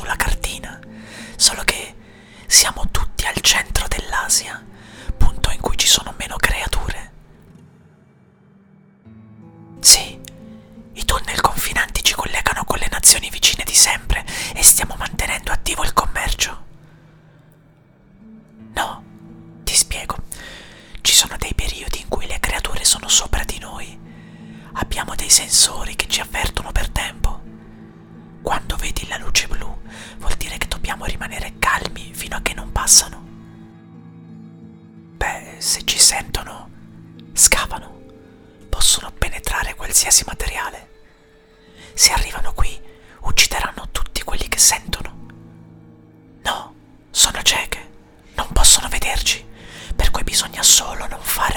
[0.00, 0.25] Cui
[35.58, 36.70] se ci sentono,
[37.32, 37.94] scavano.
[38.68, 40.88] Possono penetrare qualsiasi materiale.
[41.94, 42.78] Se arrivano qui,
[43.20, 45.14] uccideranno tutti quelli che sentono.
[46.42, 46.74] No,
[47.10, 47.90] sono cieche,
[48.34, 49.44] non possono vederci,
[49.94, 51.55] per cui bisogna solo non fare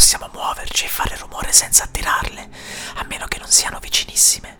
[0.00, 2.48] possiamo muoverci e fare rumore senza attirarle,
[2.94, 4.58] a meno che non siano vicinissime.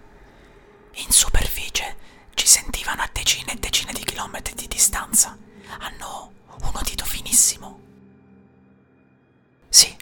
[0.97, 1.97] In superficie
[2.35, 5.35] ci sentivano a decine e decine di chilometri di distanza.
[5.79, 7.81] Hanno un udito finissimo.
[9.71, 9.97] Sì,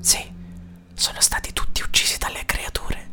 [0.00, 0.32] Sì,
[0.94, 3.10] sono stati tutti uccisi dalle creature.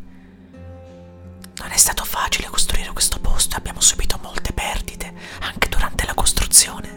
[1.57, 6.13] Non è stato facile costruire questo posto e abbiamo subito molte perdite, anche durante la
[6.13, 6.89] costruzione.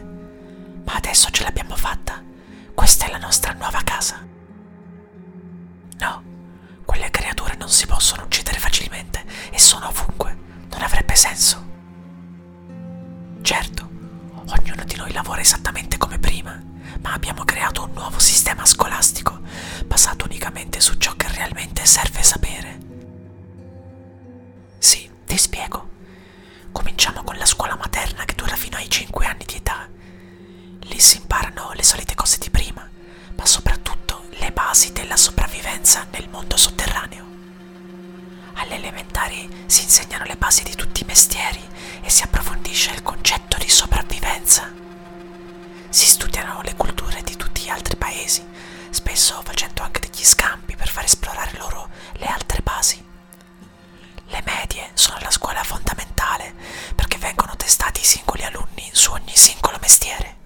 [0.84, 2.22] Ma adesso ce l'abbiamo fatta.
[2.75, 4.26] Questa è la nostra nuova casa.
[5.99, 6.22] No,
[6.84, 10.37] quelle creature non si possono uccidere facilmente e sono ovunque.
[10.70, 11.66] Non avrebbe senso.
[13.43, 13.88] Certo,
[14.47, 16.60] ognuno di noi lavora esattamente come prima,
[17.00, 19.38] ma abbiamo creato un nuovo sistema scolastico
[19.87, 22.79] basato unicamente su ciò che realmente serve sapere.
[24.79, 25.89] Sì, ti spiego.
[26.73, 29.89] Cominciamo con la scuola materna che dura fino ai 5 anni di età.
[30.83, 32.89] Lì si imparano le solite cose di prima,
[33.37, 37.27] ma soprattutto le basi della sopravvivenza nel mondo sotterraneo.
[38.55, 41.61] Alle elementari si insegnano le basi di tutti i mestieri
[42.03, 43.48] e si approfondisce il concetto
[49.28, 53.05] spesso facendo anche degli scambi per far esplorare loro le altre basi.
[54.27, 56.55] Le medie sono la scuola fondamentale
[56.94, 60.38] perché vengono testati i singoli alunni su ogni singolo mestiere.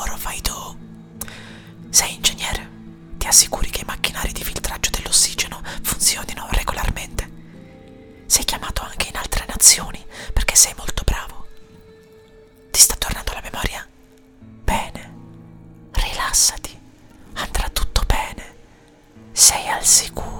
[0.00, 0.54] lavoro fai tu?
[1.90, 2.68] Sei ingegnere?
[3.18, 7.28] Ti assicuri che i macchinari di filtraggio dell'ossigeno funzionino regolarmente?
[8.26, 10.02] Sei chiamato anche in altre nazioni
[10.32, 11.46] perché sei molto bravo.
[12.70, 13.86] Ti sta tornando la memoria?
[14.40, 15.12] Bene,
[15.92, 16.78] rilassati,
[17.34, 18.54] andrà tutto bene.
[19.32, 20.39] Sei al sicuro.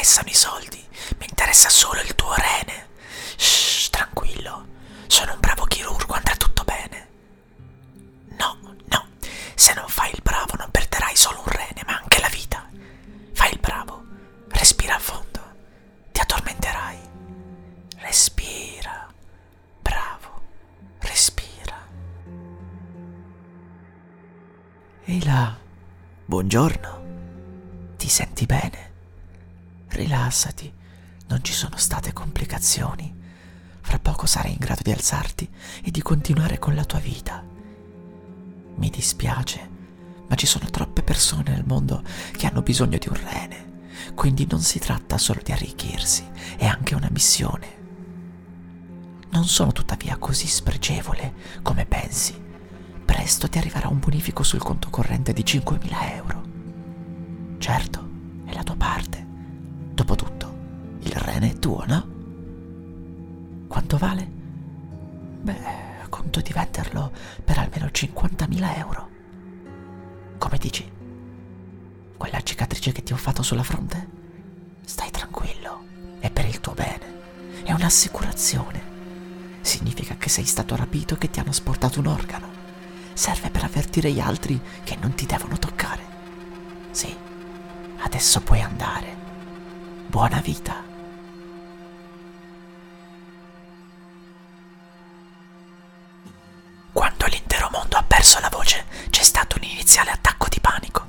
[0.00, 0.86] interessano i soldi,
[1.18, 2.88] mi interessa solo il tuo rene.
[3.36, 4.66] Shh, tranquillo,
[5.06, 7.08] sono un bravo chirurgo, andrà tutto bene.
[8.38, 8.56] No,
[8.86, 9.06] no,
[9.54, 12.66] se non fai il bravo non perderai solo un rene, ma anche la vita.
[13.34, 14.02] Fai il bravo,
[14.48, 15.40] respira a fondo,
[16.12, 16.98] ti addormenterai.
[17.98, 19.06] Respira,
[19.82, 20.40] bravo,
[21.00, 21.76] respira.
[25.04, 25.54] Ehi là,
[26.24, 26.98] buongiorno.
[27.98, 28.89] Ti senti bene?
[30.30, 30.72] Rilassati,
[31.26, 33.12] non ci sono state complicazioni.
[33.80, 35.50] Fra poco sarai in grado di alzarti
[35.82, 37.44] e di continuare con la tua vita.
[38.76, 39.68] Mi dispiace,
[40.28, 44.60] ma ci sono troppe persone al mondo che hanno bisogno di un rene, quindi non
[44.60, 46.24] si tratta solo di arricchirsi,
[46.56, 47.78] è anche una missione.
[49.30, 52.40] Non sono tuttavia così spregevole come pensi.
[53.04, 56.42] Presto ti arriverà un bonifico sul conto corrente di 5.000 euro.
[57.58, 58.08] Certo,
[58.44, 59.29] è la tua parte.
[60.00, 60.54] Dopotutto,
[61.00, 63.66] il rene è tuo, no?
[63.68, 64.26] Quanto vale?
[65.42, 67.12] Beh, conto di venderlo
[67.44, 69.08] per almeno 50.000 euro.
[70.38, 70.90] Come dici?
[72.16, 74.08] Quella cicatrice che ti ho fatto sulla fronte?
[74.86, 75.84] Stai tranquillo,
[76.18, 77.62] è per il tuo bene.
[77.62, 78.82] È un'assicurazione.
[79.60, 82.48] Significa che sei stato rapito e che ti hanno sportato un organo.
[83.12, 86.02] Serve per avvertire gli altri che non ti devono toccare.
[86.90, 87.14] Sì,
[87.98, 89.29] adesso puoi andare.
[90.10, 90.74] Buona vita.
[96.92, 101.06] Quando l'intero mondo ha perso la voce, c'è stato un iniziale attacco di panico.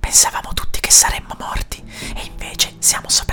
[0.00, 1.80] Pensavamo tutti che saremmo morti
[2.16, 3.29] e invece siamo sopravvissuti.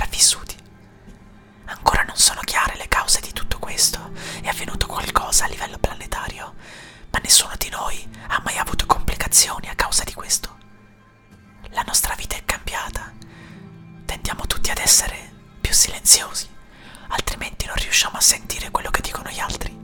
[17.08, 19.76] Altrimenti non riusciamo a sentire quello che dicono gli altri.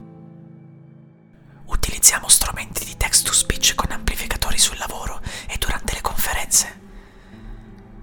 [1.65, 6.81] Utilizziamo strumenti di text to speech con amplificatori sul lavoro e durante le conferenze.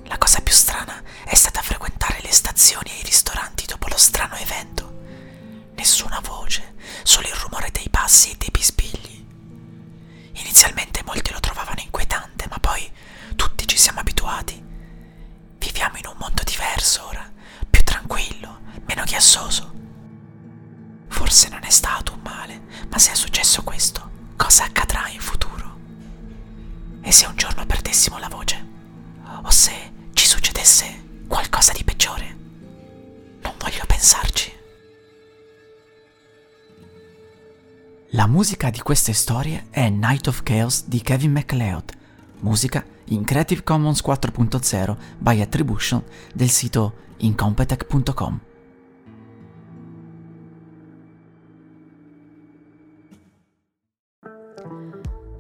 [0.05, 4.35] La cosa più strana è stata frequentare le stazioni e i ristoranti dopo lo strano
[4.37, 4.91] evento.
[5.75, 8.82] Nessuna voce, solo il rumore dei passi e dei bisbigli.
[27.13, 28.67] Se un giorno perdessimo la voce?
[29.43, 29.73] O se
[30.15, 30.87] ci succedesse
[31.29, 32.37] qualcosa di peggiore?
[33.43, 34.51] Non voglio pensarci.
[38.11, 41.93] La musica di queste storie è Night of Chaos di Kevin MacLeod,
[42.41, 46.03] musica in Creative Commons 4.0 by Attribution
[46.33, 48.52] del sito incompetech.com.